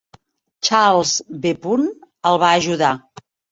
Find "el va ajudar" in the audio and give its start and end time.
2.33-2.93